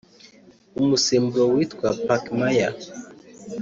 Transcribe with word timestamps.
umusemburo 0.81 1.43
witwa 1.53 1.87
Pakmaya 2.07 2.69